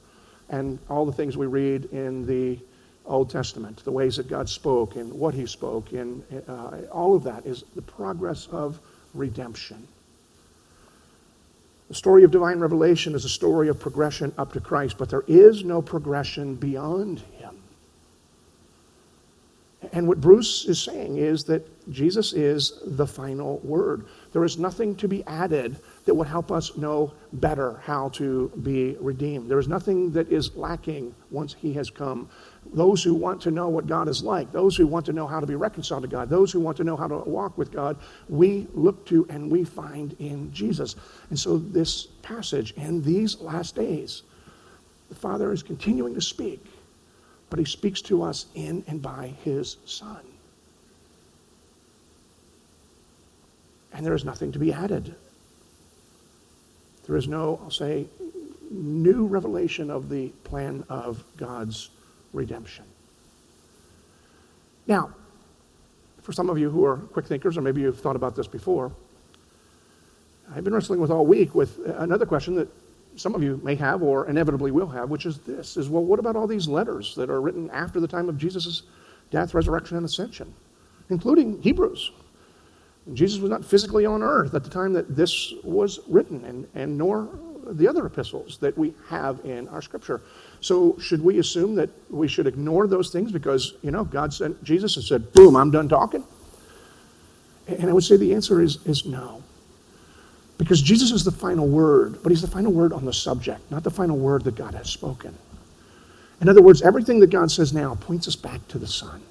[0.50, 2.60] and all the things we read in the
[3.06, 7.24] Old Testament, the ways that God spoke and what He spoke, and uh, all of
[7.24, 8.80] that is the progress of
[9.14, 9.88] redemption.
[11.88, 15.24] The story of divine revelation is a story of progression up to Christ, but there
[15.28, 17.56] is no progression beyond Him.
[19.94, 24.06] And what Bruce is saying is that Jesus is the final word.
[24.34, 25.78] There is nothing to be added
[26.08, 29.52] that would help us know better how to be redeemed.
[29.52, 32.30] There is nothing that is lacking once He has come.
[32.74, 35.42] Those who want to know what God is like, those who want to know how
[35.42, 37.98] to be reconciled to God, those who want to know how to walk with God,
[38.30, 40.96] we look to and we find in Jesus.
[41.30, 44.24] And so, this passage, in these last days,
[45.10, 46.66] the Father is continuing to speak,
[47.50, 50.22] but He speaks to us in and by His Son.
[53.92, 55.14] And there is nothing to be added
[57.08, 58.06] there is no, I'll say,
[58.70, 61.90] new revelation of the plan of God's
[62.34, 62.86] redemption.
[64.86, 65.14] Now,
[66.22, 68.92] for some of you who are quick thinkers, or maybe you've thought about this before,
[70.54, 72.70] I've been wrestling with all week with another question that
[73.16, 76.20] some of you may have or inevitably will have, which is this is well, what
[76.20, 78.84] about all these letters that are written after the time of Jesus'
[79.32, 80.54] death, resurrection, and ascension,
[81.10, 82.12] including Hebrews?
[83.14, 86.98] Jesus was not physically on earth at the time that this was written, and, and
[86.98, 87.30] nor
[87.72, 90.22] the other epistles that we have in our scripture.
[90.62, 94.62] So, should we assume that we should ignore those things because, you know, God sent
[94.64, 96.24] Jesus and said, boom, I'm done talking?
[97.68, 99.44] And I would say the answer is, is no.
[100.58, 103.84] Because Jesus is the final word, but he's the final word on the subject, not
[103.84, 105.38] the final word that God has spoken.
[106.42, 109.22] In other words, everything that God says now points us back to the Son.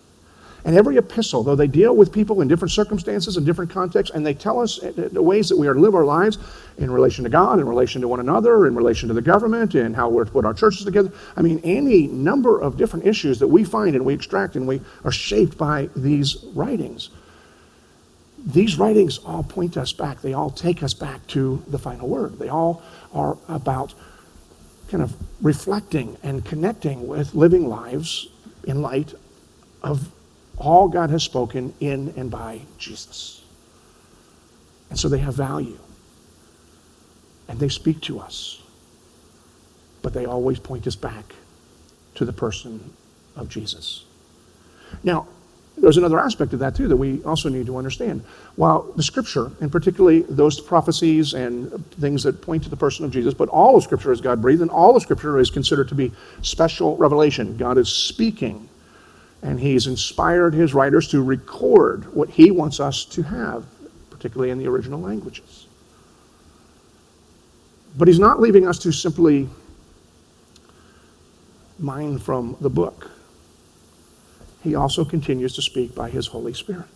[0.67, 4.27] And every epistle, though they deal with people in different circumstances and different contexts, and
[4.27, 6.39] they tell us uh, the ways that we are to live our lives
[6.77, 9.95] in relation to God, in relation to one another, in relation to the government, and
[9.95, 11.13] how we're to put our churches together.
[11.37, 14.81] I mean, any number of different issues that we find and we extract and we
[15.05, 17.11] are shaped by these writings.
[18.45, 20.21] These writings all point us back.
[20.21, 22.41] They all take us back to the final word.
[22.41, 22.83] They all
[23.15, 23.95] are about
[24.89, 28.27] kind of reflecting and connecting with living lives
[28.65, 29.15] in light
[29.85, 30.11] of
[30.57, 33.43] all God has spoken in and by Jesus.
[34.91, 35.79] And so they have value.
[37.49, 38.63] And they speak to us.
[40.03, 41.35] But they always point us back
[42.15, 42.93] to the person
[43.35, 44.05] of Jesus.
[45.03, 45.29] Now,
[45.79, 48.25] there's another aspect of that too that we also need to understand.
[48.55, 53.11] While the scripture, and particularly those prophecies and things that point to the person of
[53.11, 55.95] Jesus, but all of scripture is God breathed, and all of scripture is considered to
[55.95, 57.59] be special revelation.
[57.59, 58.71] God is speaking
[59.43, 63.65] and he's inspired his writers to record what he wants us to have,
[64.11, 65.67] particularly in the original languages.
[67.97, 69.49] But he's not leaving us to simply
[71.79, 73.11] mine from the book.
[74.63, 76.87] He also continues to speak by his Holy Spirit.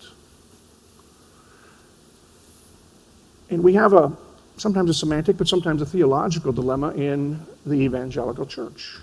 [3.48, 4.16] And we have a
[4.56, 8.98] sometimes a semantic, but sometimes a theological dilemma in the evangelical church.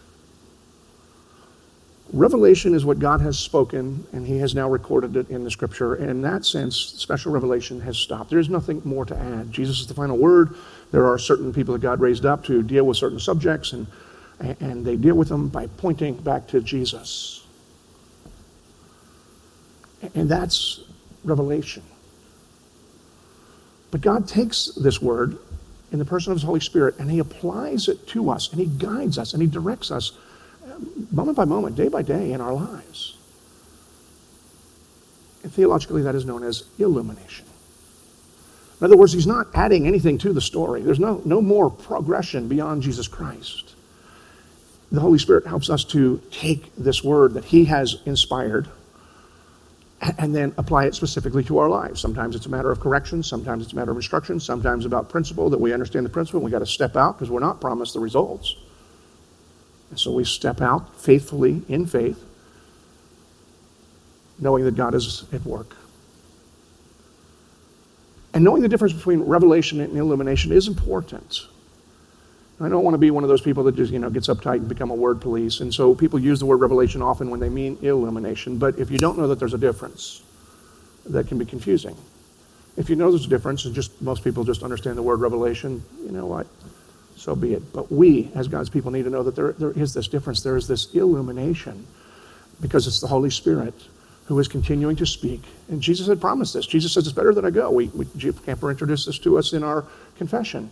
[2.13, 5.95] Revelation is what God has spoken, and He has now recorded it in the Scripture.
[5.95, 8.29] And in that sense, special revelation has stopped.
[8.29, 9.51] There's nothing more to add.
[9.51, 10.55] Jesus is the final word.
[10.91, 13.87] There are certain people that God raised up to deal with certain subjects, and,
[14.39, 17.45] and they deal with them by pointing back to Jesus.
[20.15, 20.81] And that's
[21.25, 21.83] revelation.
[23.91, 25.37] But God takes this word
[25.91, 28.67] in the person of His Holy Spirit and He applies it to us, and He
[28.67, 30.11] guides us, and He directs us
[31.11, 33.17] moment by moment, day by day in our lives.
[35.43, 37.45] And theologically, that is known as illumination.
[38.79, 40.81] In other words, he's not adding anything to the story.
[40.81, 43.73] There's no, no more progression beyond Jesus Christ.
[44.91, 48.67] The Holy Spirit helps us to take this word that he has inspired
[50.19, 51.99] and then apply it specifically to our lives.
[51.99, 55.49] Sometimes it's a matter of correction, sometimes it's a matter of instruction, sometimes about principle
[55.49, 57.95] that we understand the principle and we got to step out because we're not promised
[57.95, 58.55] the results.
[59.89, 62.23] And so we step out faithfully in faith,
[64.39, 65.75] knowing that God is at work.
[68.33, 71.47] And knowing the difference between revelation and illumination is important.
[72.59, 74.55] I don't want to be one of those people that just, you know, gets uptight
[74.55, 75.59] and become a word police.
[75.59, 78.57] And so people use the word revelation often when they mean illumination.
[78.57, 80.23] But if you don't know that there's a difference,
[81.05, 81.95] that can be confusing.
[82.75, 85.83] If you know there's a difference, and just most people just understand the word revelation,
[86.03, 86.47] you know what?
[87.17, 87.73] So be it.
[87.73, 90.41] But we, as God's people, need to know that there, there is this difference.
[90.41, 91.85] There is this illumination
[92.61, 93.73] because it's the Holy Spirit
[94.25, 95.41] who is continuing to speak.
[95.69, 96.65] And Jesus had promised this.
[96.67, 97.71] Jesus says, It's better that I go.
[97.71, 98.05] We, we,
[98.45, 99.85] Camper introduced this to us in our
[100.17, 100.69] confession.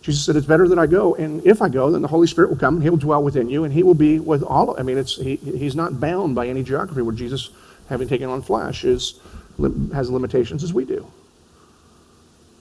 [0.00, 1.14] Jesus said, It's better that I go.
[1.16, 3.48] And if I go, then the Holy Spirit will come and He will dwell within
[3.48, 6.46] you and He will be with all I mean, it's, he, He's not bound by
[6.48, 7.50] any geography where Jesus,
[7.88, 9.20] having taken on flesh, is,
[9.92, 11.06] has limitations as we do.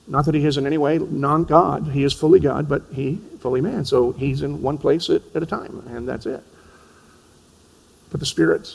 [0.08, 1.88] Not that he is in any way non God.
[1.88, 3.86] He is fully God, but he fully man.
[3.86, 6.44] So he's in one place at, at a time, and that's it.
[8.12, 8.72] But the Spirit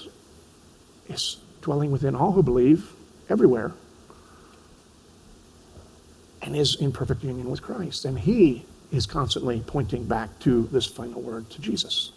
[1.08, 2.92] is dwelling within all who believe
[3.28, 3.72] everywhere
[6.42, 8.04] and is in perfect union with Christ.
[8.04, 12.12] And he is constantly pointing back to this final word to Jesus.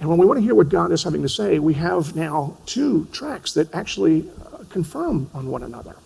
[0.00, 2.58] And when we want to hear what God is having to say, we have now
[2.66, 5.96] two tracks that actually uh, confirm on one another.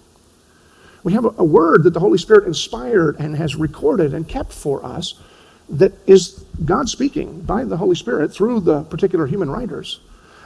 [1.03, 4.85] We have a, word that the Holy Spirit inspired and has recorded and kept for
[4.85, 5.15] us
[5.71, 10.01] that is God speaking by the Holy Spirit through the particular human writers.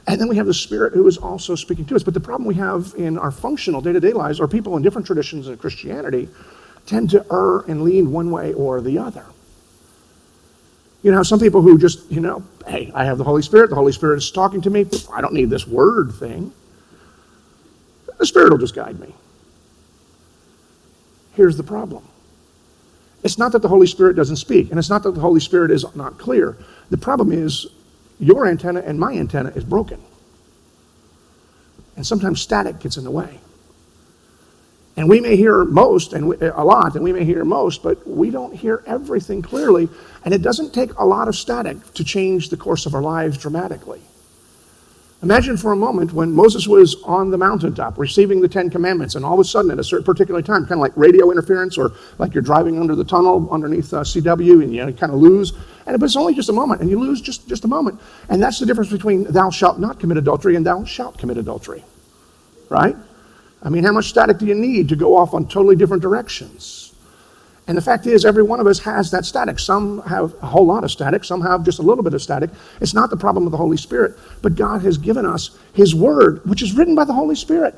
[0.06, 2.02] And then we have the Spirit who is also speaking to us.
[2.02, 4.82] But the problem we have in our functional day to day lives are people in
[4.82, 6.28] different traditions of Christianity
[6.86, 9.24] tend to err and lean one way or the other.
[11.02, 13.76] You know, some people who just, you know, hey, I have the Holy Spirit, the
[13.76, 16.52] Holy Spirit is talking to me, I don't need this word thing.
[18.18, 19.14] The Spirit will just guide me.
[21.34, 22.04] Here's the problem.
[23.22, 25.70] It's not that the Holy Spirit doesn't speak, and it's not that the Holy Spirit
[25.70, 26.56] is not clear.
[26.90, 27.66] The problem is
[28.18, 30.00] your antenna and my antenna is broken.
[31.96, 33.40] And sometimes static gets in the way.
[34.96, 38.06] And we may hear most and we, a lot, and we may hear most, but
[38.06, 39.88] we don't hear everything clearly.
[40.24, 43.38] And it doesn't take a lot of static to change the course of our lives
[43.38, 44.00] dramatically.
[45.24, 49.24] Imagine for a moment when Moses was on the mountaintop receiving the Ten Commandments, and
[49.24, 51.92] all of a sudden, at a certain particular time, kind of like radio interference, or
[52.18, 55.54] like you're driving under the tunnel underneath uh, CW, and you kind of lose.
[55.86, 58.02] And but it's only just a moment, and you lose just, just a moment.
[58.28, 61.82] And that's the difference between thou shalt not commit adultery and thou shalt commit adultery.
[62.68, 62.94] Right?
[63.62, 66.83] I mean, how much static do you need to go off on totally different directions?
[67.66, 69.58] And the fact is, every one of us has that static.
[69.58, 72.50] Some have a whole lot of static, some have just a little bit of static.
[72.80, 76.44] It's not the problem of the Holy Spirit, but God has given us His Word,
[76.44, 77.74] which is written by the Holy Spirit.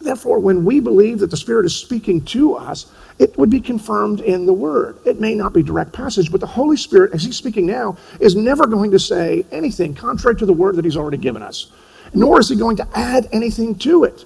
[0.00, 4.20] Therefore, when we believe that the Spirit is speaking to us, it would be confirmed
[4.20, 4.98] in the Word.
[5.04, 8.34] It may not be direct passage, but the Holy Spirit, as He's speaking now, is
[8.36, 11.70] never going to say anything contrary to the Word that He's already given us,
[12.14, 14.24] nor is He going to add anything to it.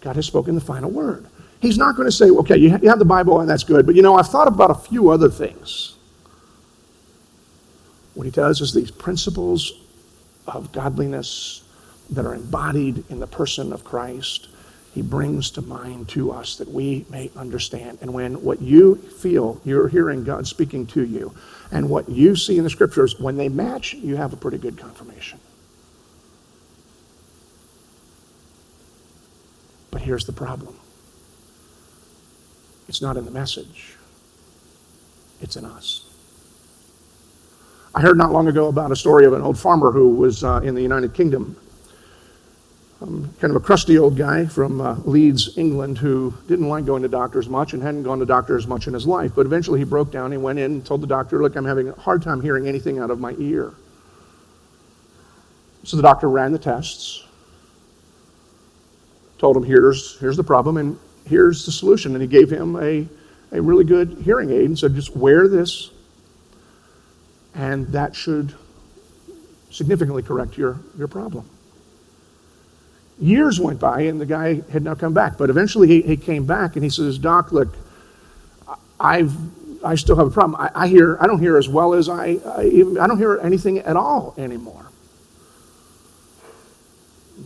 [0.00, 1.26] God has spoken the final word.
[1.60, 4.02] He's not going to say, okay, you have the Bible and that's good, but you
[4.02, 5.96] know, I've thought about a few other things.
[8.14, 9.72] What he does is these principles
[10.46, 11.62] of godliness
[12.10, 14.48] that are embodied in the person of Christ,
[14.94, 17.98] he brings to mind to us that we may understand.
[18.00, 21.34] And when what you feel, you're hearing God speaking to you,
[21.70, 24.78] and what you see in the scriptures, when they match, you have a pretty good
[24.78, 25.38] confirmation.
[29.90, 30.74] But here's the problem
[32.88, 33.96] it's not in the message,
[35.40, 36.04] it's in us.
[37.94, 40.60] I heard not long ago about a story of an old farmer who was uh,
[40.62, 41.56] in the United Kingdom.
[43.00, 47.02] Um, kind of a crusty old guy from uh, Leeds, England, who didn't like going
[47.02, 49.32] to doctors much and hadn't gone to doctors much in his life.
[49.36, 50.32] But eventually he broke down.
[50.32, 52.98] He went in and told the doctor, Look, I'm having a hard time hearing anything
[52.98, 53.72] out of my ear.
[55.84, 57.24] So the doctor ran the tests,
[59.38, 60.98] told him, here's, here's the problem and
[61.28, 62.14] here's the solution.
[62.14, 63.06] And he gave him a,
[63.52, 65.90] a really good hearing aid and said, just wear this,
[67.54, 68.54] and that should
[69.70, 71.48] significantly correct your, your problem.
[73.20, 75.36] Years went by, and the guy had not come back.
[75.38, 77.76] But eventually he, he came back and he says, Doc, look,
[79.00, 79.34] I've,
[79.84, 80.60] I still have a problem.
[80.60, 83.38] I, I hear, I don't hear as well as I, I, even, I don't hear
[83.40, 84.87] anything at all anymore.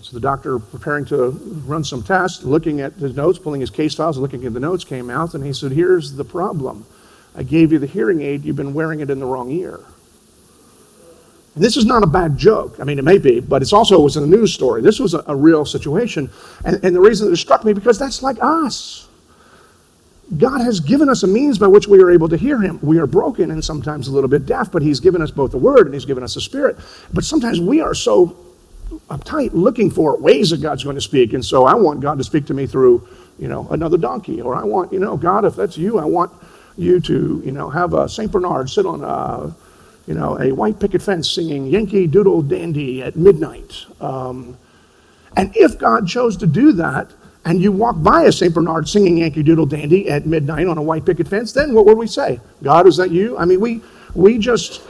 [0.03, 1.31] So the doctor, preparing to
[1.65, 4.83] run some tests, looking at the notes, pulling his case files, looking at the notes,
[4.83, 6.85] came out, and he said, Here's the problem.
[7.37, 9.79] I gave you the hearing aid, you've been wearing it in the wrong ear.
[11.55, 12.81] And this is not a bad joke.
[12.81, 14.83] I mean, it may be, but it's also it was in a news story.
[14.83, 16.31] This was a, a real situation.
[16.65, 19.09] And, and the reason that it struck me, because that's like us.
[20.37, 22.79] God has given us a means by which we are able to hear Him.
[22.83, 25.59] We are broken and sometimes a little bit deaf, but He's given us both the
[25.59, 26.79] Word and He's given us the Spirit.
[27.13, 28.37] But sometimes we are so
[29.11, 31.33] uptight looking for ways that God's going to speak.
[31.33, 33.07] And so I want God to speak to me through,
[33.39, 34.41] you know, another donkey.
[34.41, 36.33] Or I want, you know, God, if that's you, I want
[36.77, 38.31] you to, you know, have a St.
[38.31, 39.55] Bernard sit on a,
[40.07, 43.87] you know, a white picket fence singing Yankee Doodle Dandy at midnight.
[44.01, 44.57] Um,
[45.37, 47.11] and if God chose to do that,
[47.45, 48.55] and you walk by a St.
[48.55, 51.99] Bernard singing Yankee Doodle Dandy at midnight on a white picket fence, then what would
[51.99, 52.41] we say?
[52.63, 53.37] God, is that you?
[53.37, 53.83] I mean, we,
[54.15, 54.83] we just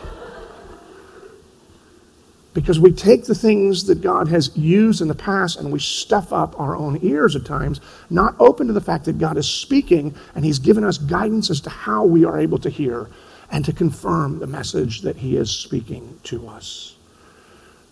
[2.55, 6.33] because we take the things that God has used in the past and we stuff
[6.33, 7.81] up our own ears at times,
[8.11, 11.61] not open to the fact that God is speaking and He's given us guidance as
[11.63, 13.09] to how we are able to hear
[13.51, 16.97] and to confirm the message that He is speaking to us.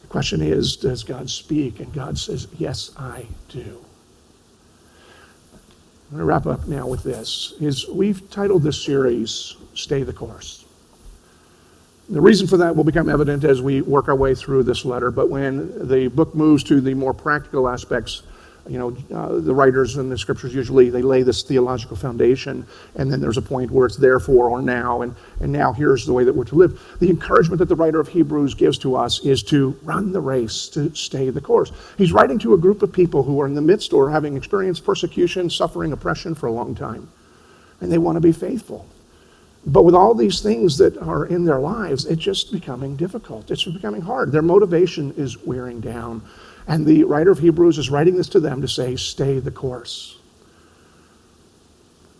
[0.02, 1.80] The question is Does God speak?
[1.80, 3.84] And God says, Yes, I do.
[6.10, 7.54] I'm going to wrap up now with this.
[7.60, 10.64] Is we've titled this series Stay the Course.
[12.10, 15.12] The reason for that will become evident as we work our way through this letter,
[15.12, 18.24] but when the book moves to the more practical aspects,
[18.68, 23.12] you know, uh, the writers in the scriptures usually they lay this theological foundation, and
[23.12, 26.24] then there's a point where it's therefore or now, and, and now here's the way
[26.24, 26.80] that we're to live.
[26.98, 30.66] The encouragement that the writer of Hebrews gives to us is to run the race,
[30.70, 31.70] to stay the course.
[31.96, 34.84] He's writing to a group of people who are in the midst or having experienced
[34.84, 37.08] persecution, suffering, oppression for a long time,
[37.80, 38.84] and they want to be faithful.
[39.66, 43.50] But with all these things that are in their lives, it's just becoming difficult.
[43.50, 44.32] It's becoming hard.
[44.32, 46.22] Their motivation is wearing down.
[46.66, 50.18] And the writer of Hebrews is writing this to them to say, stay the course.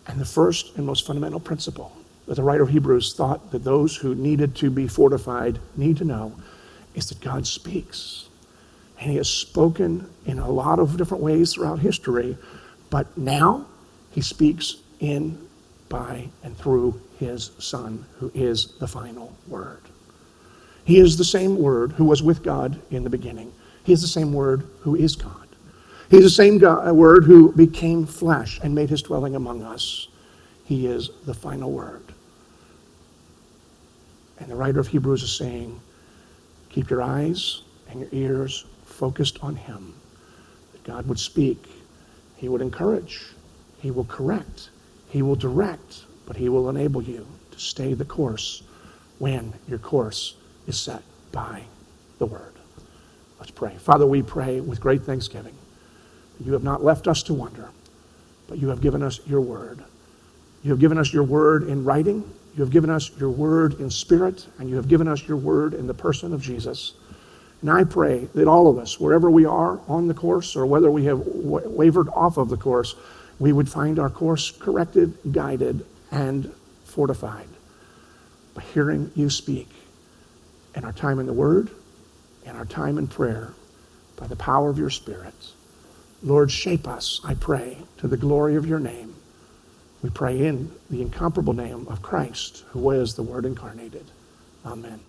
[0.07, 1.95] And the first and most fundamental principle
[2.27, 6.05] that the writer of Hebrews thought that those who needed to be fortified need to
[6.05, 6.33] know
[6.93, 8.29] is that God speaks.
[8.99, 12.37] And He has spoken in a lot of different ways throughout history,
[12.89, 13.65] but now
[14.11, 15.47] He speaks in,
[15.89, 19.81] by, and through his Son, who is the final word.
[20.83, 23.53] He is the same word who was with God in the beginning.
[23.83, 25.47] He is the same word who is God.
[26.09, 29.61] He is the same God, uh, word who became flesh and made his dwelling among
[29.61, 30.07] us.
[30.65, 32.01] He is the final word.
[34.39, 35.79] And the writer of Hebrews is saying,
[36.69, 39.93] keep your eyes and your ears focused on him.
[40.73, 41.63] That God would speak.
[42.35, 43.27] He would encourage.
[43.79, 44.71] He will correct.
[45.09, 46.05] He will direct.
[46.25, 48.63] But he will enable you to stay the course
[49.19, 50.35] when your course
[50.67, 51.63] is set by
[52.19, 52.53] the word.
[53.39, 53.75] Let's pray.
[53.77, 55.55] Father, we pray with great thanksgiving.
[56.37, 57.69] That you have not left us to wonder,
[58.47, 59.83] but you have given us your word.
[60.63, 62.23] You have given us your word in writing.
[62.55, 65.73] You have given us your word in spirit, and you have given us your word
[65.73, 66.93] in the person of Jesus.
[67.61, 70.91] And I pray that all of us, wherever we are on the course or whether
[70.91, 72.95] we have wavered off of the course,
[73.39, 76.53] we would find our course corrected, guided, and
[76.85, 77.47] fortified
[78.53, 79.69] by hearing you speak
[80.75, 81.69] in our time in the Word,
[82.45, 83.53] and our time in prayer,
[84.15, 85.33] by the power of your Spirit.
[86.23, 89.13] Lord, shape us, I pray, to the glory of your name.
[90.01, 94.05] We pray in the incomparable name of Christ, who was the Word incarnated.
[94.65, 95.01] Amen.